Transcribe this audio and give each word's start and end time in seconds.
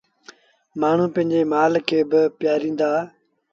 مآڻهوٚٚݩ 0.79 1.13
پنڊري 1.15 1.41
مآل 1.53 1.73
کي 1.87 1.99
با 2.09 2.21
پيٚآريندآ 2.37 2.91